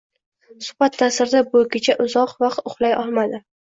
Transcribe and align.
Suxbat 0.67 0.95
ta'sirida 1.01 1.41
bu 1.53 1.61
kecha 1.75 1.97
uzoq 2.07 2.35
vaqt 2.45 2.65
uxlay 2.73 2.97
olmadi. 3.03 3.45